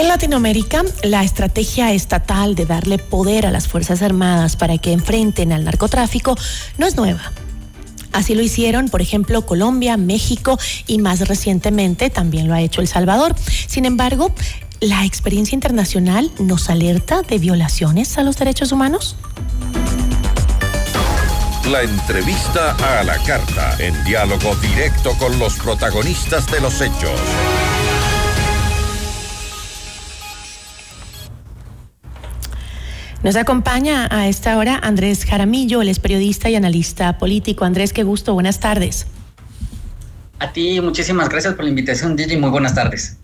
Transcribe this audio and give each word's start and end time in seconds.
En 0.00 0.08
Latinoamérica, 0.08 0.82
la 1.02 1.22
estrategia 1.22 1.92
estatal 1.92 2.54
de 2.54 2.64
darle 2.64 2.96
poder 2.96 3.44
a 3.44 3.50
las 3.50 3.68
Fuerzas 3.68 4.00
Armadas 4.00 4.56
para 4.56 4.78
que 4.78 4.92
enfrenten 4.92 5.52
al 5.52 5.64
narcotráfico 5.64 6.38
no 6.78 6.86
es 6.86 6.96
nueva. 6.96 7.20
Así 8.10 8.34
lo 8.34 8.40
hicieron, 8.40 8.88
por 8.88 9.02
ejemplo, 9.02 9.44
Colombia, 9.44 9.98
México 9.98 10.58
y 10.86 11.00
más 11.00 11.28
recientemente 11.28 12.08
también 12.08 12.48
lo 12.48 12.54
ha 12.54 12.62
hecho 12.62 12.80
El 12.80 12.88
Salvador. 12.88 13.36
Sin 13.66 13.84
embargo, 13.84 14.32
¿la 14.80 15.04
experiencia 15.04 15.54
internacional 15.54 16.30
nos 16.38 16.70
alerta 16.70 17.20
de 17.20 17.36
violaciones 17.36 18.16
a 18.16 18.22
los 18.22 18.38
derechos 18.38 18.72
humanos? 18.72 19.16
La 21.70 21.82
entrevista 21.82 22.74
a 22.98 23.04
la 23.04 23.18
carta, 23.24 23.76
en 23.78 24.02
diálogo 24.04 24.56
directo 24.62 25.12
con 25.18 25.38
los 25.38 25.56
protagonistas 25.56 26.50
de 26.50 26.62
los 26.62 26.80
hechos. 26.80 27.20
Nos 33.22 33.36
acompaña 33.36 34.08
a 34.10 34.28
esta 34.28 34.56
hora 34.56 34.80
Andrés 34.82 35.26
Jaramillo, 35.26 35.82
él 35.82 35.90
es 35.90 35.98
periodista 35.98 36.48
y 36.48 36.54
analista 36.54 37.18
político. 37.18 37.66
Andrés, 37.66 37.92
qué 37.92 38.02
gusto, 38.02 38.32
buenas 38.32 38.60
tardes. 38.60 39.06
A 40.38 40.54
ti, 40.54 40.80
muchísimas 40.80 41.28
gracias 41.28 41.52
por 41.52 41.64
la 41.64 41.68
invitación, 41.68 42.16
Gigi. 42.16 42.38
Muy 42.38 42.48
buenas 42.48 42.74
tardes. 42.74 43.18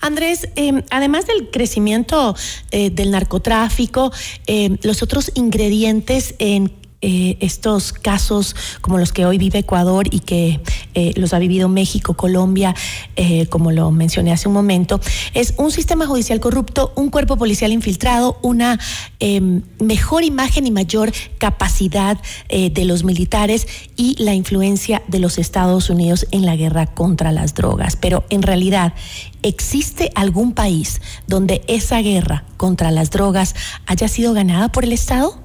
Andrés, 0.00 0.48
em, 0.56 0.82
además 0.90 1.26
del 1.26 1.50
crecimiento 1.50 2.34
eh, 2.70 2.88
del 2.88 3.10
narcotráfico, 3.10 4.10
em, 4.46 4.78
los 4.82 5.02
otros 5.02 5.30
ingredientes 5.34 6.34
en 6.38 6.72
eh, 7.02 7.36
estos 7.40 7.92
casos 7.92 8.56
como 8.80 8.96
los 8.96 9.12
que 9.12 9.26
hoy 9.26 9.36
vive 9.36 9.58
Ecuador 9.58 10.06
y 10.10 10.20
que 10.20 10.60
eh, 10.94 11.12
los 11.16 11.32
ha 11.32 11.38
vivido 11.38 11.68
México, 11.68 12.14
Colombia, 12.14 12.74
eh, 13.16 13.46
como 13.46 13.70
lo 13.70 13.90
mencioné 13.90 14.32
hace 14.32 14.48
un 14.48 14.54
momento, 14.54 15.00
es 15.34 15.54
un 15.56 15.70
sistema 15.70 16.06
judicial 16.06 16.40
corrupto, 16.40 16.92
un 16.96 17.10
cuerpo 17.10 17.36
policial 17.36 17.72
infiltrado, 17.72 18.38
una 18.42 18.78
em, 19.20 19.62
mejor 19.80 20.24
imagen 20.24 20.66
y 20.66 20.70
mayor 20.70 21.12
capacidad 21.38 22.18
de 22.48 22.84
los 22.84 23.04
militares 23.04 23.66
y 23.96 24.14
la 24.22 24.34
influencia 24.34 25.02
de 25.08 25.18
los 25.18 25.38
Estados 25.38 25.90
Unidos 25.90 26.26
en 26.30 26.44
la 26.46 26.56
guerra 26.56 26.86
contra 26.86 27.32
las 27.32 27.54
drogas. 27.54 27.96
Pero 27.96 28.24
en 28.30 28.42
realidad, 28.42 28.94
¿existe 29.42 30.10
algún 30.14 30.52
país 30.52 31.00
donde 31.26 31.62
esa 31.66 32.00
guerra 32.00 32.44
contra 32.56 32.90
las 32.90 33.10
drogas 33.10 33.54
haya 33.86 34.08
sido 34.08 34.32
ganada 34.34 34.70
por 34.70 34.84
el 34.84 34.92
Estado? 34.92 35.41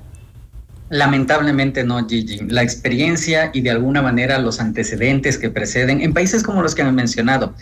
Lamentablemente 0.90 1.84
no, 1.84 2.08
Gigi. 2.08 2.40
La 2.48 2.64
experiencia 2.64 3.52
y 3.54 3.62
de 3.62 3.72
alguna 3.72 4.02
manera 4.02 4.40
los 4.40 4.60
antecedentes 4.60 5.38
que 5.38 5.50
preceden 5.50 6.02
en 6.02 6.14
países 6.14 6.44
como 6.44 6.62
los 6.62 6.76
que 6.76 6.82
han 6.82 6.96
mencionado 6.96 7.54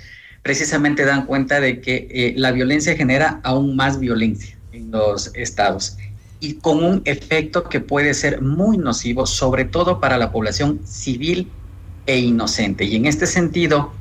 precisamente 0.44 1.06
dan 1.06 1.26
cuenta 1.26 1.60
de 1.60 1.82
que 1.82 2.08
eh, 2.12 2.34
la 2.38 2.52
violencia 2.52 2.96
genera 2.96 3.40
aún 3.44 3.76
más 3.76 4.00
violencia 4.00 4.56
en 4.74 4.92
los 4.92 5.32
estados 5.34 5.98
y 6.40 6.56
con 6.56 6.84
un 6.84 7.02
efecto 7.06 7.64
que 7.64 7.80
puede 7.80 8.14
ser 8.14 8.42
muy 8.42 8.78
nocivo, 8.78 9.26
sobre 9.26 9.66
todo 9.66 10.00
para 10.00 10.18
la 10.18 10.32
población 10.32 10.82
civil 10.86 11.50
e 12.06 12.20
inocente. 12.20 12.84
Y 12.84 12.96
en 12.96 13.08
este 13.08 13.26
sentido, 13.26 13.92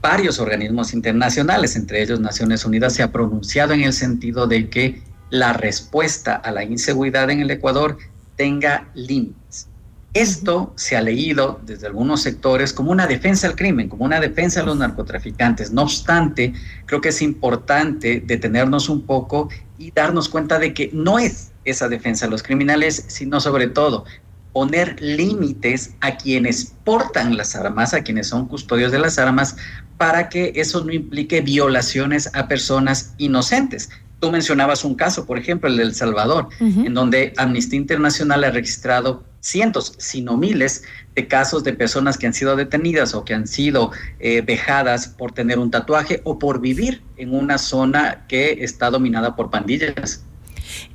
varios 0.00 0.38
organismos 0.38 0.94
internacionales, 0.94 1.74
entre 1.74 2.02
ellos 2.02 2.20
Naciones 2.20 2.64
Unidas, 2.64 2.94
se 2.94 3.02
ha 3.02 3.10
pronunciado 3.10 3.72
en 3.72 3.80
el 3.80 3.92
sentido 3.92 4.46
de 4.46 4.68
que 4.68 5.02
la 5.30 5.52
respuesta 5.52 6.36
a 6.36 6.52
la 6.52 6.62
inseguridad 6.64 7.30
en 7.30 7.40
el 7.40 7.50
Ecuador 7.50 7.98
tenga 8.40 8.88
límites. 8.94 9.68
Esto 10.14 10.72
se 10.74 10.96
ha 10.96 11.02
leído 11.02 11.60
desde 11.66 11.86
algunos 11.86 12.22
sectores 12.22 12.72
como 12.72 12.90
una 12.90 13.06
defensa 13.06 13.46
al 13.46 13.54
crimen, 13.54 13.90
como 13.90 14.06
una 14.06 14.18
defensa 14.18 14.60
a 14.60 14.62
los 14.62 14.78
narcotraficantes. 14.78 15.72
No 15.72 15.82
obstante, 15.82 16.54
creo 16.86 17.02
que 17.02 17.10
es 17.10 17.20
importante 17.20 18.22
detenernos 18.24 18.88
un 18.88 19.02
poco 19.02 19.50
y 19.76 19.90
darnos 19.90 20.30
cuenta 20.30 20.58
de 20.58 20.72
que 20.72 20.88
no 20.94 21.18
es 21.18 21.52
esa 21.66 21.90
defensa 21.90 22.24
a 22.24 22.30
los 22.30 22.42
criminales, 22.42 23.04
sino 23.08 23.42
sobre 23.42 23.66
todo 23.66 24.06
poner 24.54 24.96
límites 25.02 25.96
a 26.00 26.16
quienes 26.16 26.72
portan 26.82 27.36
las 27.36 27.54
armas, 27.54 27.92
a 27.92 28.02
quienes 28.02 28.28
son 28.28 28.48
custodios 28.48 28.90
de 28.90 29.00
las 29.00 29.18
armas, 29.18 29.56
para 29.98 30.30
que 30.30 30.54
eso 30.56 30.82
no 30.82 30.94
implique 30.94 31.42
violaciones 31.42 32.30
a 32.32 32.48
personas 32.48 33.12
inocentes. 33.18 33.90
Tú 34.20 34.30
mencionabas 34.30 34.84
un 34.84 34.94
caso, 34.94 35.26
por 35.26 35.38
ejemplo, 35.38 35.68
el 35.68 35.76
de 35.78 35.82
El 35.84 35.94
Salvador, 35.94 36.48
en 36.60 36.92
donde 36.92 37.32
Amnistía 37.38 37.78
Internacional 37.78 38.44
ha 38.44 38.50
registrado 38.50 39.24
cientos, 39.40 39.94
si 39.98 40.20
no 40.22 40.36
miles, 40.36 40.84
de 41.14 41.26
casos 41.26 41.64
de 41.64 41.72
personas 41.72 42.18
que 42.18 42.26
han 42.26 42.34
sido 42.34 42.54
detenidas 42.54 43.14
o 43.14 43.24
que 43.24 43.34
han 43.34 43.46
sido 43.46 43.90
eh, 44.18 44.42
vejadas 44.42 45.08
por 45.08 45.32
tener 45.32 45.58
un 45.58 45.70
tatuaje 45.70 46.20
o 46.24 46.38
por 46.38 46.60
vivir 46.60 47.02
en 47.16 47.34
una 47.34 47.58
zona 47.58 48.26
que 48.28 48.62
está 48.62 48.90
dominada 48.90 49.34
por 49.36 49.50
pandillas. 49.50 50.24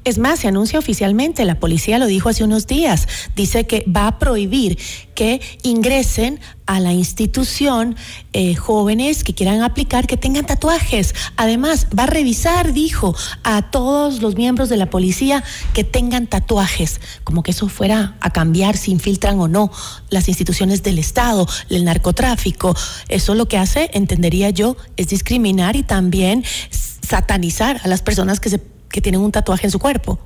Es 0.03 0.17
más, 0.19 0.39
se 0.39 0.47
anuncia 0.47 0.77
oficialmente, 0.77 1.45
la 1.45 1.59
policía 1.59 1.97
lo 1.97 2.05
dijo 2.05 2.29
hace 2.29 2.43
unos 2.43 2.67
días, 2.67 3.07
dice 3.35 3.65
que 3.65 3.83
va 3.87 4.07
a 4.07 4.19
prohibir 4.19 4.77
que 5.15 5.41
ingresen 5.63 6.39
a 6.67 6.79
la 6.79 6.93
institución 6.93 7.95
eh, 8.33 8.55
jóvenes 8.55 9.23
que 9.23 9.33
quieran 9.33 9.61
aplicar, 9.61 10.07
que 10.07 10.17
tengan 10.17 10.45
tatuajes. 10.45 11.15
Además, 11.37 11.87
va 11.97 12.03
a 12.03 12.07
revisar, 12.07 12.73
dijo, 12.73 13.15
a 13.43 13.71
todos 13.71 14.21
los 14.21 14.35
miembros 14.35 14.69
de 14.69 14.77
la 14.77 14.89
policía 14.89 15.43
que 15.73 15.83
tengan 15.83 16.27
tatuajes, 16.27 16.99
como 17.23 17.43
que 17.43 17.51
eso 17.51 17.67
fuera 17.69 18.15
a 18.19 18.31
cambiar 18.31 18.77
si 18.77 18.91
infiltran 18.91 19.39
o 19.39 19.47
no 19.47 19.71
las 20.09 20.27
instituciones 20.27 20.83
del 20.83 20.99
Estado, 20.99 21.47
el 21.69 21.85
narcotráfico. 21.85 22.75
Eso 23.09 23.35
lo 23.35 23.47
que 23.47 23.57
hace, 23.57 23.89
entendería 23.93 24.49
yo, 24.49 24.75
es 24.97 25.07
discriminar 25.07 25.75
y 25.75 25.83
también 25.83 26.43
satanizar 27.01 27.79
a 27.83 27.87
las 27.87 28.01
personas 28.01 28.39
que 28.39 28.49
se 28.49 28.74
que 28.95 29.01
tienen 29.01 29.19
un 29.19 29.31
tatuaje 29.33 29.67
en 29.67 29.71
su 29.71 29.77
cuerpo. 29.77 30.17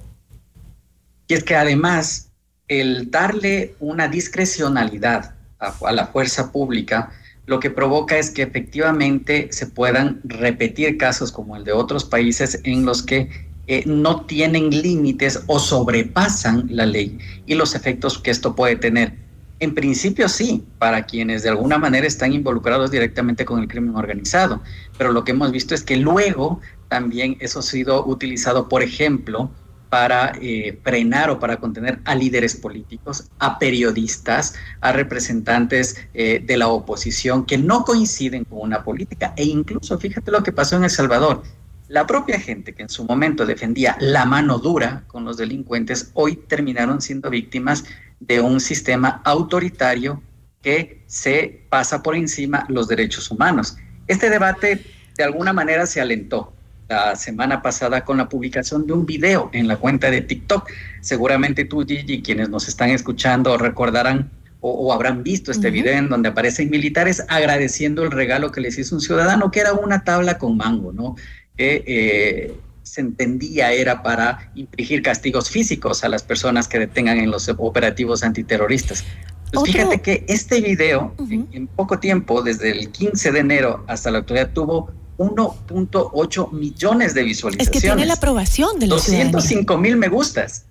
Y 1.28 1.34
es 1.34 1.44
que 1.44 1.56
además 1.56 2.30
el 2.68 3.10
darle 3.10 3.74
una 3.80 4.08
discrecionalidad 4.08 5.34
a, 5.58 5.92
la 5.92 6.06
fuerza 6.06 6.52
pública 6.52 7.12
lo 7.48 7.60
que 7.60 7.72
provoca 7.72 8.20
es 8.20 8.30
que 8.30 8.44
efectivamente 8.44 9.48
se 9.52 9.66
puedan 9.66 10.22
repetir 10.24 11.00
casos 11.00 11.32
como 11.32 11.56
el 11.56 11.64
de 11.64 11.72
otros 11.72 12.06
países 12.06 12.62
en 12.64 12.86
los 12.86 13.02
que 13.02 13.32
eh, 13.66 13.82
no 13.88 14.28
tienen 14.28 14.70
límites 14.70 15.42
o 15.48 15.58
sobrepasan 15.58 16.68
la 16.70 16.86
ley 16.86 17.18
y 17.48 17.56
los 17.56 17.74
efectos 17.74 18.20
que 18.20 18.30
esto 18.30 18.56
puede 18.56 18.76
tener. 18.76 19.14
En 19.60 19.74
principio 19.74 20.30
sí, 20.30 20.64
para 20.78 21.08
quienes 21.08 21.42
de 21.42 21.50
alguna 21.50 21.80
manera 21.80 22.06
están 22.06 22.34
involucrados 22.34 22.92
directamente 22.92 23.46
con 23.46 23.62
el 23.62 23.68
crimen 23.68 23.96
organizado, 23.96 24.62
pero 25.00 25.12
lo 25.12 25.24
que 25.24 25.32
hemos 25.32 25.52
visto 25.52 25.74
es 25.74 25.82
que 25.82 25.98
luego 25.98 26.62
también 26.90 27.38
eso 27.40 27.60
ha 27.60 27.64
sido 27.64 28.06
utilizado, 28.06 28.68
por 28.68 28.84
ejemplo, 28.84 29.52
para 29.90 30.34
eh, 30.42 30.80
frenar 30.84 31.30
o 31.30 31.40
para 31.40 31.58
contener 31.58 32.00
a 32.06 32.16
líderes 32.16 32.56
políticos, 32.56 33.30
a 33.40 33.58
periodistas, 33.58 34.54
a 34.82 34.92
representantes 34.92 35.98
eh, 36.14 36.44
de 36.46 36.58
la 36.58 36.68
oposición 36.68 37.46
que 37.46 37.58
no 37.58 37.84
coinciden 37.84 38.44
con 38.44 38.60
una 38.62 38.84
política. 38.84 39.34
E 39.36 39.46
incluso, 39.46 39.98
fíjate 39.98 40.32
lo 40.32 40.44
que 40.44 40.52
pasó 40.52 40.76
en 40.76 40.84
El 40.84 40.90
Salvador. 40.90 41.44
La 41.88 42.06
propia 42.06 42.40
gente 42.40 42.74
que 42.74 42.84
en 42.84 42.90
su 42.90 43.04
momento 43.04 43.48
defendía 43.48 43.98
la 44.00 44.26
mano 44.26 44.60
dura 44.60 45.06
con 45.08 45.26
los 45.26 45.38
delincuentes, 45.38 46.12
hoy 46.14 46.36
terminaron 46.36 47.02
siendo 47.02 47.32
víctimas 47.32 47.84
de 48.20 48.42
un 48.42 48.60
sistema 48.60 49.22
autoritario 49.26 50.22
que 50.62 51.04
se 51.08 51.66
pasa 51.70 52.04
por 52.04 52.16
encima 52.16 52.66
los 52.70 52.88
derechos 52.88 53.32
humanos. 53.32 53.76
Este 54.06 54.30
debate 54.30 54.86
de 55.18 55.24
alguna 55.24 55.52
manera 55.52 55.88
se 55.88 56.00
alentó 56.00 56.54
la 56.90 57.16
semana 57.16 57.62
pasada 57.62 58.04
con 58.04 58.18
la 58.18 58.28
publicación 58.28 58.88
de 58.88 58.94
un 58.94 59.06
video 59.06 59.50
en 59.54 59.68
la 59.68 59.78
cuenta 59.78 60.10
de 60.10 60.22
TikTok. 60.22 60.70
Seguramente 61.02 61.64
tú, 61.66 61.86
Gigi, 61.86 62.22
quienes 62.22 62.50
nos 62.50 62.68
están 62.68 62.90
escuchando 62.90 63.58
recordarán 63.58 64.32
o, 64.62 64.92
habrán 64.92 65.24
visto 65.24 65.52
este 65.52 65.70
video 65.70 65.94
en 65.94 66.10
donde 66.10 66.30
aparecen 66.30 66.70
militares 66.70 67.24
agradeciendo 67.30 68.04
el 68.04 68.12
regalo 68.12 68.52
que 68.52 68.60
les 68.60 68.78
hizo 68.78 68.96
un 68.96 69.02
ciudadano, 69.02 69.52
que 69.52 69.62
era 69.62 69.72
una 69.72 70.04
tabla 70.04 70.38
con 70.38 70.58
mango, 70.58 70.92
¿no? 70.92 71.16
Que 71.56 71.84
eh, 71.88 72.56
se 72.84 73.00
entendía 73.00 73.72
era 73.72 74.04
para 74.04 74.52
infligir 74.56 75.02
castigos 75.02 75.50
físicos 75.50 76.04
a 76.04 76.10
las 76.10 76.24
personas 76.24 76.68
que 76.68 76.80
detengan 76.80 77.20
en 77.20 77.32
los 77.32 77.48
operativos 77.48 78.24
antiterroristas. 78.24 79.06
Pues 79.54 79.72
fíjate 79.72 80.02
que 80.02 80.26
este 80.28 80.60
video, 80.60 81.16
en, 81.30 81.48
en, 81.54 81.68
poco 81.68 82.00
tiempo, 82.00 82.42
desde 82.42 82.72
el 82.72 82.90
15 82.92 83.32
de 83.32 83.40
enero 83.40 83.84
hasta 83.88 84.12
la 84.12 84.20
actualidad, 84.20 84.52
tuvo 84.54 84.92
1.8 85.20 86.52
millones 86.54 87.14
de 87.14 87.24
visualizaciones. 87.24 87.68
Es 87.68 87.82
que 87.82 87.86
tiene 87.86 88.06
la 88.06 88.14
aprobación 88.14 88.80
de 88.80 88.88
los 88.88 89.06
205 89.06 89.78
mil 89.78 89.98
me 89.98 90.08
gustas. 90.08 90.66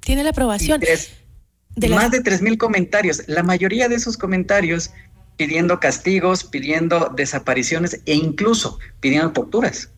Tiene 0.00 0.22
la 0.22 0.30
aprobación. 0.30 0.80
de 0.80 1.88
más 1.88 2.10
de 2.10 2.20
3 2.20 2.42
mil 2.42 2.58
comentarios. 2.58 3.22
La 3.26 3.42
mayoría 3.42 3.88
de 3.88 3.94
esos 3.94 4.18
comentarios 4.18 4.90
pidiendo 5.36 5.80
castigos, 5.80 6.44
pidiendo 6.44 7.10
desapariciones 7.16 8.02
e 8.04 8.14
incluso 8.14 8.78
pidiendo 9.00 9.32
torturas. 9.32 9.88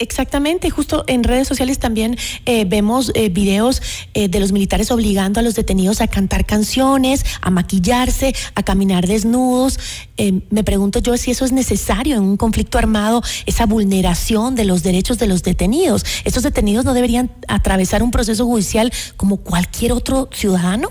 Exactamente, 0.00 0.70
justo 0.70 1.02
en 1.08 1.24
redes 1.24 1.48
sociales 1.48 1.80
también 1.80 2.16
eh, 2.46 2.64
vemos 2.64 3.10
eh, 3.14 3.30
videos 3.30 3.82
eh, 4.14 4.28
de 4.28 4.38
los 4.38 4.52
militares 4.52 4.92
obligando 4.92 5.40
a 5.40 5.42
los 5.42 5.56
detenidos 5.56 6.00
a 6.00 6.06
cantar 6.06 6.46
canciones, 6.46 7.24
a 7.40 7.50
maquillarse, 7.50 8.32
a 8.54 8.62
caminar 8.62 9.08
desnudos. 9.08 9.78
me 10.50 10.62
pregunto 10.62 11.00
yo 11.00 11.16
si 11.16 11.32
eso 11.32 11.44
es 11.44 11.50
necesario 11.50 12.16
en 12.16 12.22
un 12.22 12.36
conflicto 12.36 12.78
armado, 12.78 13.22
esa 13.46 13.66
vulneración 13.66 14.54
de 14.54 14.64
los 14.64 14.84
derechos 14.84 15.18
de 15.18 15.26
los 15.26 15.42
detenidos. 15.42 16.04
¿Estos 16.24 16.44
detenidos 16.44 16.84
no 16.84 16.94
deberían 16.94 17.32
atravesar 17.48 18.04
un 18.04 18.12
proceso 18.12 18.46
judicial 18.46 18.92
como 19.16 19.38
cualquier 19.38 19.92
otro 19.92 20.28
ciudadano? 20.32 20.90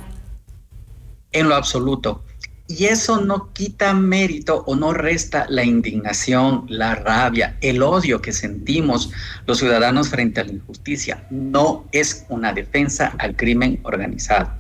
En 1.32 1.48
lo 1.48 1.56
absoluto. 1.56 2.24
Y 2.70 2.86
eso 2.86 3.22
no 3.22 3.54
quita 3.54 3.94
mérito 3.94 4.66
o 4.68 4.76
no 4.76 4.94
resta 4.94 5.46
la 5.48 5.64
indignación, 5.64 6.66
la 6.68 6.96
rabia, 6.96 7.58
el 7.62 7.82
odio 7.82 8.22
que 8.22 8.34
sentimos 8.34 9.10
los 9.46 9.60
ciudadanos 9.60 10.10
frente 10.10 10.42
a 10.42 10.44
la 10.44 10.52
injusticia. 10.52 11.26
No 11.30 11.86
es 11.94 12.26
una 12.28 12.52
defensa 12.52 13.14
al 13.20 13.38
crimen 13.38 13.80
organizado. 13.84 14.52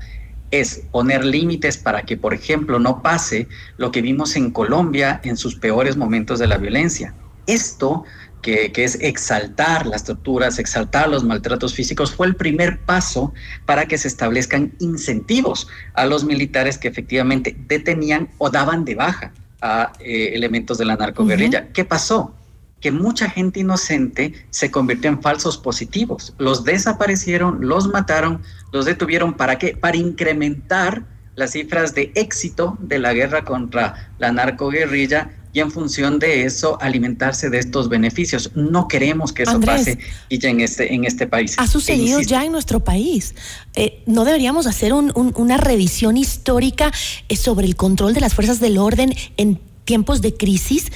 Es 0.51 0.83
poner 0.91 1.25
límites 1.25 1.77
para 1.77 2.03
que, 2.03 2.15
por 2.15 2.33
ejemplo, 2.33 2.79
no 2.79 3.01
pase 3.01 3.49
lo 3.75 3.91
que 3.91 4.01
vimos 4.01 4.37
en 4.37 4.51
Colombia 4.51 5.19
en 5.25 5.35
sus 5.35 5.55
peores 5.55 5.97
momentos 5.97 6.39
de 6.39 6.47
la 6.47 6.57
violencia. 6.57 7.13
Esto 7.45 8.05
que, 8.41 8.71
es 8.75 8.95
exaltar 9.01 9.85
las 9.85 10.03
torturas, 10.03 10.59
exaltar 10.59 11.09
los 11.09 11.23
maltratos 11.23 11.73
físicos, 11.73 12.13
fue 12.13 12.27
el 12.27 12.35
primer 12.35 12.79
paso 12.79 13.33
para 13.65 13.87
que 13.87 13.97
se 13.97 14.07
establezcan 14.07 14.73
incentivos 14.79 15.67
a 15.93 16.05
los 16.05 16.23
militares 16.23 16.77
que 16.77 16.87
efectivamente 16.87 17.55
detenían 17.67 18.29
o 18.37 18.49
daban 18.49 18.85
de 18.85 18.95
baja 18.95 19.33
a 19.61 19.93
eh, 19.99 20.31
elementos 20.33 20.77
de 20.77 20.85
la 20.85 20.95
narcoguerrilla. 20.95 21.67
¿Qué 21.73 21.83
pasó? 21.83 22.33
Que 22.79 22.91
mucha 22.91 23.29
gente 23.29 23.59
inocente 23.59 24.33
se 24.49 24.69
convirtió 24.71 25.09
en 25.09 25.21
falsos 25.21 25.57
positivos. 25.57 26.33
Los 26.37 26.63
desaparecieron, 26.63 27.67
los 27.67 27.87
mataron, 27.87 28.41
los 28.71 28.85
detuvieron. 28.85 29.33
¿Para 29.33 29.57
qué? 29.57 29.75
Para 29.75 29.97
incrementar 29.97 31.03
las 31.35 31.51
cifras 31.51 31.93
de 31.95 32.11
éxito 32.15 32.77
de 32.79 32.99
la 32.99 33.13
guerra 33.13 33.43
contra 33.43 34.11
la 34.19 34.31
narcoguerrilla 34.31 35.31
y 35.57 35.59
en 35.59 35.71
función 35.71 36.19
de 36.19 36.43
eso 36.43 36.77
alimentarse 36.81 37.49
de 37.49 37.57
estos 37.57 37.89
beneficios. 37.89 38.51
No 38.53 38.87
queremos 38.87 39.33
que 39.33 39.41
eso 39.41 39.59
pase 39.59 39.97
y 40.29 40.37
ya 40.37 40.49
en 40.49 40.59
este, 40.59 40.93
en 40.93 41.03
este 41.03 41.25
país. 41.25 41.55
Ha 41.57 41.65
sucedido 41.65 42.21
ya 42.21 42.45
en 42.45 42.51
nuestro 42.51 42.79
país. 42.83 43.33
Eh, 43.73 44.03
¿No 44.05 44.23
deberíamos 44.23 44.67
hacer 44.67 44.93
una 44.93 45.57
revisión 45.57 46.15
histórica 46.15 46.91
eh, 47.27 47.35
sobre 47.35 47.65
el 47.65 47.75
control 47.75 48.13
de 48.13 48.21
las 48.21 48.35
fuerzas 48.35 48.59
del 48.59 48.77
orden 48.77 49.15
en 49.37 49.59
tiempos 49.83 50.21
de 50.21 50.35
crisis, 50.35 50.91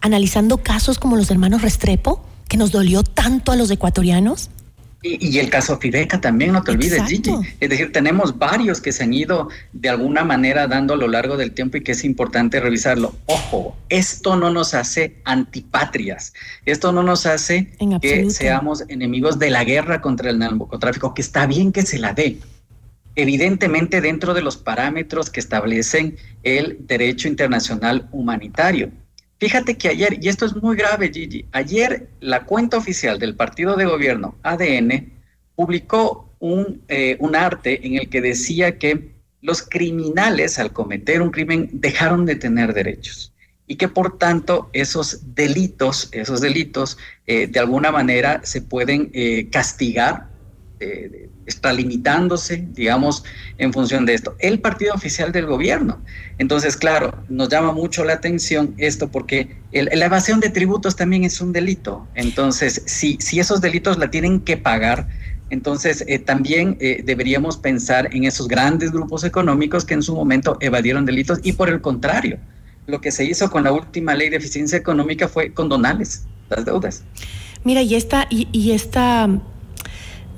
analizando 0.00 0.56
casos 0.56 0.98
como 0.98 1.16
los 1.16 1.30
hermanos 1.30 1.60
Restrepo, 1.60 2.24
que 2.48 2.56
nos 2.56 2.72
dolió 2.72 3.02
tanto 3.02 3.52
a 3.52 3.56
los 3.56 3.70
ecuatorianos? 3.70 4.48
Y, 5.00 5.38
el 5.38 5.48
caso 5.48 5.78
Fideca 5.78 6.20
también, 6.20 6.52
no 6.52 6.64
te 6.64 6.72
olvides, 6.72 7.04
Gigi. 7.04 7.30
Es 7.60 7.70
decir, 7.70 7.92
tenemos 7.92 8.36
varios 8.36 8.80
que 8.80 8.90
se 8.90 9.04
han 9.04 9.12
ido 9.12 9.48
de 9.72 9.88
alguna 9.88 10.24
manera 10.24 10.66
dando 10.66 10.94
a 10.94 10.96
lo 10.96 11.06
largo 11.06 11.36
del 11.36 11.52
tiempo 11.52 11.76
y 11.76 11.84
que 11.84 11.92
es 11.92 12.04
importante 12.04 12.58
revisarlo. 12.58 13.14
Ojo, 13.26 13.76
esto 13.88 14.34
no 14.34 14.50
nos 14.50 14.74
hace 14.74 15.20
antipatrias, 15.24 16.34
esto 16.66 16.90
no 16.90 17.04
nos 17.04 17.26
hace 17.26 17.70
que 18.02 18.28
seamos 18.30 18.84
enemigos 18.88 19.38
de 19.38 19.50
la 19.50 19.62
guerra 19.62 20.00
contra 20.00 20.30
el 20.30 20.40
narcotráfico, 20.40 21.14
que 21.14 21.22
está 21.22 21.46
bien 21.46 21.70
que 21.70 21.82
se 21.82 22.00
la 22.00 22.12
dé. 22.12 22.38
Evidentemente 23.14 24.00
dentro 24.00 24.34
de 24.34 24.42
los 24.42 24.56
parámetros 24.56 25.30
que 25.30 25.38
establecen 25.38 26.16
el 26.42 26.76
derecho 26.88 27.28
internacional 27.28 28.08
humanitario. 28.10 28.90
Fíjate 29.38 29.78
que 29.78 29.88
ayer, 29.88 30.18
y 30.20 30.28
esto 30.28 30.46
es 30.46 30.56
muy 30.56 30.76
grave, 30.76 31.12
Gigi, 31.12 31.46
ayer 31.52 32.08
la 32.20 32.44
cuenta 32.44 32.76
oficial 32.76 33.18
del 33.18 33.36
partido 33.36 33.76
de 33.76 33.86
gobierno, 33.86 34.36
ADN, 34.42 35.12
publicó 35.54 36.28
un, 36.40 36.82
eh, 36.88 37.16
un 37.20 37.36
arte 37.36 37.86
en 37.86 37.96
el 37.96 38.08
que 38.08 38.20
decía 38.20 38.78
que 38.78 39.12
los 39.40 39.62
criminales 39.62 40.58
al 40.58 40.72
cometer 40.72 41.22
un 41.22 41.30
crimen 41.30 41.70
dejaron 41.72 42.26
de 42.26 42.34
tener 42.34 42.74
derechos 42.74 43.32
y 43.68 43.76
que 43.76 43.86
por 43.86 44.18
tanto 44.18 44.70
esos 44.72 45.34
delitos, 45.34 46.08
esos 46.12 46.40
delitos 46.40 46.98
eh, 47.26 47.46
de 47.46 47.60
alguna 47.60 47.92
manera 47.92 48.40
se 48.42 48.62
pueden 48.62 49.10
eh, 49.12 49.48
castigar 49.50 50.26
eh, 50.80 51.30
está 51.46 51.72
limitándose, 51.72 52.68
digamos, 52.72 53.24
en 53.56 53.72
función 53.72 54.06
de 54.06 54.14
esto. 54.14 54.36
El 54.38 54.60
partido 54.60 54.94
oficial 54.94 55.32
del 55.32 55.46
gobierno. 55.46 56.00
Entonces, 56.38 56.76
claro, 56.76 57.14
nos 57.28 57.48
llama 57.48 57.72
mucho 57.72 58.04
la 58.04 58.12
atención 58.14 58.74
esto 58.76 59.08
porque 59.08 59.56
la 59.72 60.04
evasión 60.04 60.40
de 60.40 60.50
tributos 60.50 60.94
también 60.94 61.24
es 61.24 61.40
un 61.40 61.52
delito. 61.52 62.06
Entonces, 62.14 62.82
si, 62.86 63.16
si 63.20 63.40
esos 63.40 63.60
delitos 63.60 63.98
la 63.98 64.10
tienen 64.10 64.40
que 64.40 64.56
pagar, 64.56 65.08
entonces 65.50 66.04
eh, 66.06 66.18
también 66.18 66.76
eh, 66.80 67.02
deberíamos 67.04 67.56
pensar 67.56 68.14
en 68.14 68.24
esos 68.24 68.48
grandes 68.48 68.92
grupos 68.92 69.24
económicos 69.24 69.84
que 69.84 69.94
en 69.94 70.02
su 70.02 70.14
momento 70.14 70.58
evadieron 70.60 71.06
delitos 71.06 71.40
y 71.42 71.52
por 71.52 71.70
el 71.70 71.80
contrario, 71.80 72.38
lo 72.86 73.00
que 73.00 73.10
se 73.10 73.24
hizo 73.24 73.50
con 73.50 73.64
la 73.64 73.72
última 73.72 74.14
ley 74.14 74.28
de 74.28 74.36
eficiencia 74.36 74.78
económica 74.78 75.28
fue 75.28 75.52
condonarles 75.52 76.24
las 76.50 76.64
deudas. 76.64 77.02
Mira, 77.64 77.82
y 77.82 77.94
esta, 77.94 78.26
y, 78.30 78.48
y 78.52 78.72
esta 78.72 79.28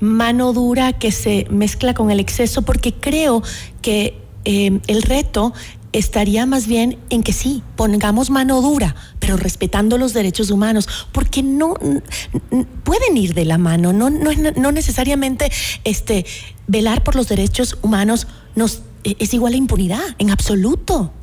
mano 0.01 0.51
dura 0.51 0.93
que 0.93 1.11
se 1.11 1.47
mezcla 1.49 1.93
con 1.93 2.11
el 2.11 2.19
exceso, 2.19 2.63
porque 2.63 2.93
creo 2.93 3.43
que 3.81 4.17
eh, 4.43 4.79
el 4.87 5.03
reto 5.03 5.53
estaría 5.93 6.45
más 6.45 6.67
bien 6.67 6.97
en 7.09 7.23
que 7.23 7.33
sí, 7.33 7.63
pongamos 7.75 8.29
mano 8.29 8.61
dura, 8.61 8.95
pero 9.19 9.37
respetando 9.37 9.97
los 9.97 10.13
derechos 10.13 10.49
humanos, 10.49 10.87
porque 11.11 11.43
no 11.43 11.75
pueden 12.83 13.17
ir 13.17 13.33
de 13.33 13.45
la 13.45 13.57
mano, 13.57 13.93
no, 13.93 14.09
no, 14.09 14.31
no 14.55 14.71
necesariamente 14.71 15.51
este, 15.83 16.25
velar 16.67 17.03
por 17.03 17.15
los 17.15 17.27
derechos 17.27 17.77
humanos 17.81 18.27
nos, 18.55 18.83
e, 19.03 19.15
es 19.19 19.33
igual 19.33 19.53
a 19.53 19.57
impunidad, 19.57 20.15
en 20.17 20.31
absoluto. 20.31 21.13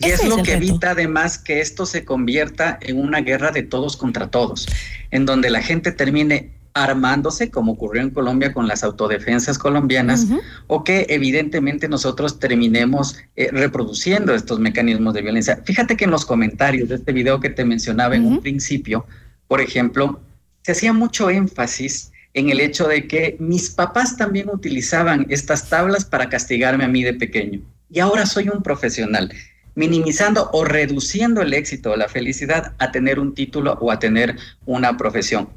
Y 0.00 0.06
es 0.06 0.24
lo 0.24 0.42
que 0.44 0.52
evita 0.52 0.92
además 0.92 1.38
que 1.38 1.60
esto 1.60 1.84
se 1.84 2.04
convierta 2.04 2.78
en 2.80 3.00
una 3.00 3.20
guerra 3.20 3.50
de 3.50 3.64
todos 3.64 3.96
contra 3.96 4.30
todos, 4.30 4.68
en 5.10 5.26
donde 5.26 5.50
la 5.50 5.60
gente 5.60 5.90
termine 5.90 6.52
armándose, 6.82 7.50
como 7.50 7.72
ocurrió 7.72 8.02
en 8.02 8.10
Colombia 8.10 8.52
con 8.52 8.68
las 8.68 8.84
autodefensas 8.84 9.58
colombianas, 9.58 10.26
o 10.66 10.84
que 10.84 11.06
evidentemente 11.08 11.88
nosotros 11.88 12.38
terminemos 12.38 13.16
eh, 13.36 13.48
reproduciendo 13.52 14.34
estos 14.34 14.58
mecanismos 14.58 15.14
de 15.14 15.22
violencia. 15.22 15.60
Fíjate 15.64 15.96
que 15.96 16.04
en 16.04 16.10
los 16.10 16.24
comentarios 16.24 16.88
de 16.88 16.96
este 16.96 17.12
video 17.12 17.40
que 17.40 17.50
te 17.50 17.64
mencionaba 17.64 18.16
en 18.16 18.24
un 18.24 18.40
principio, 18.40 19.06
por 19.46 19.60
ejemplo, 19.60 20.20
se 20.62 20.72
hacía 20.72 20.92
mucho 20.92 21.30
énfasis 21.30 22.12
en 22.34 22.50
el 22.50 22.60
hecho 22.60 22.86
de 22.86 23.06
que 23.06 23.36
mis 23.40 23.70
papás 23.70 24.16
también 24.16 24.48
utilizaban 24.50 25.26
estas 25.28 25.68
tablas 25.68 26.04
para 26.04 26.28
castigarme 26.28 26.84
a 26.84 26.88
mí 26.88 27.02
de 27.02 27.14
pequeño. 27.14 27.60
Y 27.90 28.00
ahora 28.00 28.26
soy 28.26 28.48
un 28.48 28.62
profesional 28.62 29.32
minimizando 29.74 30.50
o 30.52 30.64
reduciendo 30.64 31.40
el 31.40 31.54
éxito 31.54 31.92
o 31.92 31.96
la 31.96 32.08
felicidad 32.08 32.74
a 32.78 32.90
tener 32.90 33.20
un 33.20 33.32
título 33.32 33.78
o 33.80 33.92
a 33.92 34.00
tener 34.00 34.36
una 34.66 34.96
profesión 34.96 35.48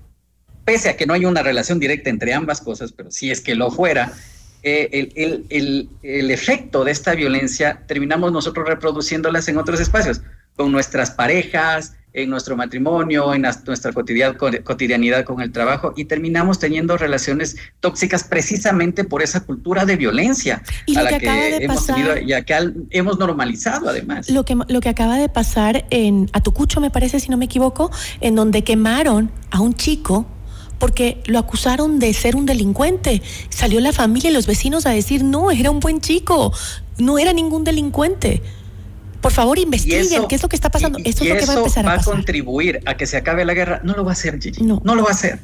pese 0.66 0.90
a 0.90 0.98
que 0.98 1.06
no 1.06 1.14
hay 1.14 1.26
una 1.26 1.44
relación 1.44 1.80
directa 1.80 2.10
entre 2.10 2.34
ambas 2.34 2.62
cosas, 2.62 2.92
pero 2.92 3.12
si 3.12 3.32
es 3.32 3.42
que 3.42 3.56
lo 3.56 3.72
fuera, 3.72 4.14
eh, 4.64 5.10
el, 5.16 6.32
efecto 6.32 6.84
de 6.84 6.92
esta 6.92 7.16
violencia 7.16 7.82
terminamos 7.88 8.32
nosotros 8.32 8.68
reproduciéndolas 8.68 9.48
en 9.48 9.58
otros 9.58 9.80
espacios, 9.80 10.22
con 10.56 10.72
nuestras 10.72 11.12
parejas, 11.12 11.94
en 12.14 12.30
nuestro 12.30 12.58
matrimonio, 12.58 13.34
en 13.34 13.42
nuestra 13.42 13.94
cotidianidad 13.94 15.24
con 15.24 15.42
el 15.42 15.52
trabajo 15.52 15.94
y 15.96 16.06
terminamos 16.06 16.60
teniendo 16.60 16.98
relaciones 16.98 17.56
tóxicas 17.80 18.26
precisamente 18.26 19.06
por 19.06 19.24
esa 19.24 19.46
cultura 19.46 19.86
de 19.86 19.96
violencia 19.96 20.62
y 20.86 20.98
a 20.98 21.04
la 21.04 21.18
que, 21.18 21.58
hemos 21.62 21.88
tenido 21.88 22.18
y 22.18 22.34
a 22.34 22.44
que 22.44 22.54
hemos 22.90 23.18
normalizado 23.18 23.90
además. 23.90 24.30
Lo 24.30 24.44
que, 24.44 24.58
lo 24.68 24.82
que 24.82 24.90
acaba 24.90 25.18
de 25.18 25.30
pasar 25.30 25.86
en 25.90 26.30
Atucucho, 26.34 26.82
me 26.82 26.92
parece, 26.92 27.20
si 27.20 27.30
no 27.30 27.38
me 27.38 27.46
equivoco, 27.46 27.92
en 28.20 28.36
donde 28.36 28.64
quemaron 28.64 29.32
a 29.50 29.62
un 29.62 29.74
chico 29.74 30.28
porque 30.82 31.22
lo 31.28 31.38
acusaron 31.38 32.00
de 32.00 32.12
ser 32.12 32.36
un 32.36 32.48
delincuente. 32.48 33.22
Salió 33.50 33.80
la 33.80 33.94
familia 33.94 34.32
y 34.32 34.34
los 34.34 34.48
vecinos 34.48 34.88
a 34.88 34.90
decir, 34.90 35.24
no, 35.24 35.52
era 35.52 35.70
un 35.70 35.80
buen 35.80 36.02
chico, 36.02 36.52
no 36.98 37.20
era 37.20 37.34
ningún 37.34 37.64
delincuente. 37.64 38.42
Por 39.22 39.32
favor, 39.32 39.60
investiguen 39.60 40.26
qué 40.28 40.34
es 40.34 40.42
lo 40.42 40.50
que 40.50 40.56
está 40.56 40.72
pasando. 40.72 40.98
Esto 41.04 41.24
es 41.24 41.30
lo 41.30 41.36
que 41.36 41.46
va 41.46 41.54
a 41.54 41.58
empezar 41.58 41.86
a 41.86 41.96
pasar. 41.96 42.14
a 42.14 42.16
contribuir 42.16 42.80
a 42.88 42.98
que 42.98 43.06
se 43.06 43.16
acabe 43.16 43.46
la 43.46 43.54
guerra. 43.54 43.82
No 43.84 43.94
lo 43.94 44.04
va 44.04 44.10
a 44.10 44.14
hacer, 44.14 44.42
Gigi. 44.42 44.64
No, 44.64 44.82
no 44.84 44.96
lo 44.96 45.04
va 45.04 45.10
a 45.10 45.14
hacer. 45.14 45.38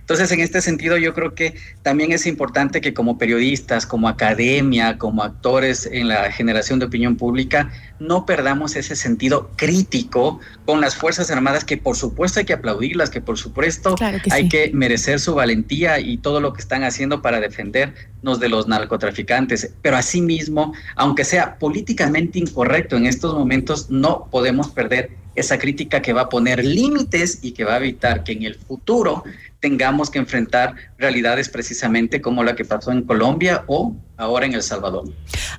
Entonces, 0.00 0.32
en 0.32 0.40
este 0.40 0.60
sentido, 0.60 0.96
yo 0.96 1.14
creo 1.14 1.36
que 1.36 1.54
también 1.82 2.10
es 2.10 2.26
importante 2.26 2.80
que 2.80 2.92
como 2.92 3.16
periodistas, 3.16 3.86
como 3.86 4.08
academia, 4.08 4.98
como 4.98 5.22
actores 5.22 5.86
en 5.86 6.08
la 6.08 6.32
generación 6.32 6.80
de 6.80 6.86
opinión 6.86 7.14
pública, 7.14 7.70
no 8.00 8.26
perdamos 8.26 8.74
ese 8.74 8.96
sentido 8.96 9.50
crítico 9.56 10.40
con 10.64 10.80
las 10.80 10.96
Fuerzas 10.96 11.30
Armadas, 11.30 11.64
que 11.64 11.76
por 11.76 11.96
supuesto 11.96 12.40
hay 12.40 12.46
que 12.46 12.54
aplaudirlas, 12.54 13.10
que 13.10 13.20
por 13.20 13.38
supuesto 13.38 13.94
hay 14.30 14.48
que 14.48 14.70
merecer 14.72 15.20
su 15.20 15.34
valentía 15.34 16.00
y 16.00 16.16
todo 16.16 16.40
lo 16.40 16.52
que 16.52 16.60
están 16.60 16.82
haciendo 16.82 17.22
para 17.22 17.40
defendernos 17.40 18.40
de 18.40 18.48
los 18.48 18.66
narcotraficantes. 18.66 19.72
Pero 19.82 19.96
asimismo, 19.96 20.72
aunque 20.96 21.24
sea 21.24 21.58
políticamente 21.58 22.38
incorrecto 22.38 22.96
en 22.96 23.06
estos 23.06 23.34
momentos, 23.34 23.90
no 23.90 24.28
podemos 24.30 24.70
perder 24.70 25.10
esa 25.34 25.58
crítica 25.58 26.02
que 26.02 26.12
va 26.12 26.22
a 26.22 26.28
poner 26.28 26.64
límites 26.64 27.38
y 27.42 27.52
que 27.52 27.64
va 27.64 27.74
a 27.74 27.78
evitar 27.78 28.24
que 28.24 28.32
en 28.32 28.42
el 28.42 28.54
futuro 28.54 29.24
tengamos 29.60 30.10
que 30.10 30.18
enfrentar 30.18 30.74
realidades 30.98 31.48
precisamente 31.48 32.20
como 32.20 32.42
la 32.42 32.56
que 32.56 32.64
pasó 32.64 32.90
en 32.92 33.02
Colombia 33.02 33.64
o 33.66 33.94
ahora 34.20 34.46
en 34.46 34.54
El 34.54 34.62
Salvador. 34.62 35.04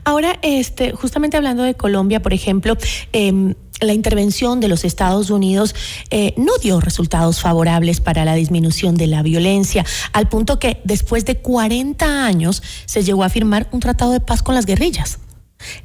Ahora, 0.04 0.40
este, 0.42 0.92
justamente 0.92 1.38
hablando 1.38 1.64
de 1.64 1.76
Colombia, 1.76 2.22
por 2.22 2.34
ejemplo, 2.34 2.78
eh, 3.14 3.56
la 3.82 3.94
intervención 3.94 4.60
de 4.60 4.68
los 4.68 4.86
Estados 4.86 5.30
Unidos 5.30 5.76
eh, 6.10 6.34
no 6.38 6.58
dio 6.58 6.80
resultados 6.80 7.42
favorables 7.42 8.00
para 8.00 8.26
la 8.26 8.36
disminución 8.36 8.96
de 8.96 9.08
la 9.08 9.24
violencia, 9.24 9.86
al 10.14 10.30
punto 10.30 10.60
que 10.60 10.80
después 10.84 11.26
de 11.26 11.38
40 11.38 12.26
años 12.26 12.62
se 12.86 13.04
llegó 13.04 13.24
a 13.24 13.30
firmar 13.30 13.68
un 13.72 13.80
tratado 13.80 14.12
de 14.12 14.20
paz 14.20 14.44
con 14.44 14.56
las 14.56 14.66
guerrillas. 14.66 15.20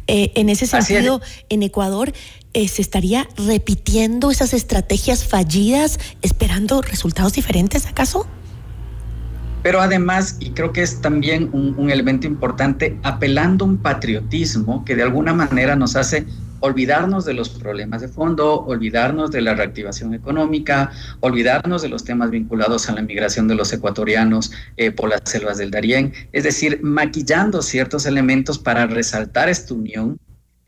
Eh, 0.06 0.32
en 0.36 0.48
ese 0.48 0.66
sentido, 0.66 1.20
en 1.48 1.62
Ecuador 1.62 2.12
eh, 2.54 2.68
se 2.68 2.80
estaría 2.80 3.28
repitiendo 3.36 4.30
esas 4.30 4.54
estrategias 4.54 5.24
fallidas, 5.24 5.98
esperando 6.22 6.80
resultados 6.80 7.34
diferentes, 7.34 7.86
¿acaso? 7.86 8.26
Pero 9.66 9.80
además, 9.80 10.36
y 10.38 10.50
creo 10.50 10.72
que 10.72 10.82
es 10.82 11.00
también 11.00 11.50
un, 11.52 11.90
elemento 11.90 12.28
importante, 12.28 12.96
apelando 13.02 13.64
a 13.64 13.68
un 13.68 13.78
patriotismo 13.78 14.84
que 14.84 14.94
de 14.94 15.02
alguna 15.02 15.34
manera 15.34 15.74
nos 15.74 15.96
hace 15.96 16.24
olvidarnos 16.60 17.24
de 17.24 17.34
los 17.34 17.48
problemas 17.48 18.00
de 18.00 18.06
fondo, 18.06 18.60
olvidarnos 18.64 19.32
de 19.32 19.40
la 19.40 19.56
reactivación 19.56 20.14
económica, 20.14 20.92
olvidarnos 21.18 21.82
de 21.82 21.88
los 21.88 22.04
temas 22.04 22.30
vinculados 22.30 22.88
a 22.88 22.92
la 22.92 23.02
migración 23.02 23.48
de 23.48 23.56
los 23.56 23.72
ecuatorianos 23.72 24.52
eh, 24.76 24.92
por 24.92 25.10
las 25.10 25.22
selvas 25.24 25.58
del 25.58 25.72
Darién, 25.72 26.12
es 26.30 26.44
decir, 26.44 26.78
maquillando 26.84 27.60
ciertos 27.60 28.06
elementos 28.06 28.60
para 28.60 28.86
resaltar 28.86 29.48
esta 29.48 29.74
unión 29.74 30.16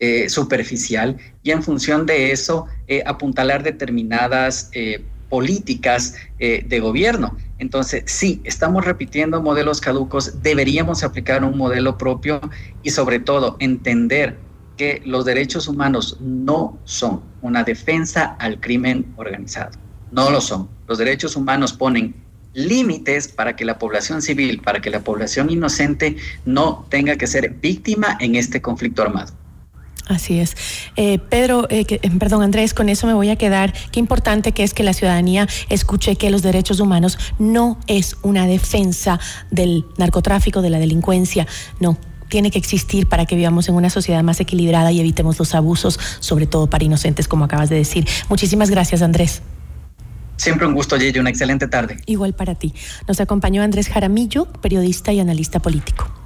eh, 0.00 0.28
superficial 0.28 1.18
y 1.44 1.52
en 1.52 1.62
función 1.62 2.04
de 2.04 2.32
eso 2.32 2.66
eh, 2.88 3.04
apuntalar 3.06 3.62
determinadas 3.62 4.72
políticas 5.28 6.14
de 6.38 6.80
gobierno. 6.80 7.36
Entonces, 7.58 8.04
sí, 8.06 8.40
estamos 8.44 8.84
repitiendo 8.84 9.42
modelos 9.42 9.80
caducos, 9.80 10.42
deberíamos 10.42 11.02
aplicar 11.02 11.44
un 11.44 11.58
modelo 11.58 11.98
propio 11.98 12.40
y 12.82 12.90
sobre 12.90 13.18
todo 13.18 13.56
entender 13.58 14.38
que 14.76 15.02
los 15.04 15.24
derechos 15.24 15.66
humanos 15.66 16.18
no 16.20 16.78
son 16.84 17.22
una 17.42 17.64
defensa 17.64 18.36
al 18.38 18.60
crimen 18.60 19.12
organizado. 19.16 19.76
No 20.12 20.30
lo 20.30 20.40
son. 20.40 20.68
Los 20.86 20.98
derechos 20.98 21.34
humanos 21.34 21.72
ponen 21.72 22.14
límites 22.54 23.28
para 23.28 23.56
que 23.56 23.64
la 23.64 23.78
población 23.78 24.22
civil, 24.22 24.60
para 24.62 24.80
que 24.80 24.90
la 24.90 25.00
población 25.00 25.50
inocente 25.50 26.16
no 26.44 26.86
tenga 26.88 27.16
que 27.16 27.26
ser 27.26 27.50
víctima 27.50 28.16
en 28.20 28.36
este 28.36 28.62
conflicto 28.62 29.02
armado. 29.02 29.32
Así 30.08 30.40
es. 30.40 30.56
Eh, 30.96 31.18
Pedro, 31.18 31.66
eh, 31.68 31.84
eh, 31.88 32.10
perdón 32.18 32.42
Andrés, 32.42 32.72
con 32.72 32.88
eso 32.88 33.06
me 33.06 33.12
voy 33.12 33.28
a 33.28 33.36
quedar. 33.36 33.74
Qué 33.92 34.00
importante 34.00 34.52
que 34.52 34.64
es 34.64 34.72
que 34.72 34.82
la 34.82 34.94
ciudadanía 34.94 35.46
escuche 35.68 36.16
que 36.16 36.30
los 36.30 36.42
derechos 36.42 36.80
humanos 36.80 37.18
no 37.38 37.78
es 37.86 38.16
una 38.22 38.46
defensa 38.46 39.20
del 39.50 39.84
narcotráfico, 39.98 40.62
de 40.62 40.70
la 40.70 40.78
delincuencia, 40.78 41.46
no, 41.78 41.98
tiene 42.28 42.50
que 42.50 42.58
existir 42.58 43.06
para 43.06 43.26
que 43.26 43.36
vivamos 43.36 43.68
en 43.68 43.74
una 43.74 43.90
sociedad 43.90 44.22
más 44.22 44.40
equilibrada 44.40 44.92
y 44.92 45.00
evitemos 45.00 45.38
los 45.38 45.54
abusos, 45.54 45.98
sobre 46.20 46.46
todo 46.46 46.68
para 46.68 46.84
inocentes, 46.84 47.28
como 47.28 47.44
acabas 47.44 47.68
de 47.68 47.76
decir. 47.76 48.06
Muchísimas 48.28 48.70
gracias, 48.70 49.02
Andrés. 49.02 49.42
Siempre 50.36 50.66
un 50.66 50.74
gusto, 50.74 50.98
Gigi. 50.98 51.18
Una 51.18 51.30
excelente 51.30 51.66
tarde. 51.66 51.98
Igual 52.06 52.32
para 52.32 52.54
ti. 52.54 52.72
Nos 53.08 53.20
acompañó 53.20 53.62
Andrés 53.62 53.88
Jaramillo, 53.88 54.46
periodista 54.46 55.12
y 55.12 55.20
analista 55.20 55.58
político. 55.58 56.17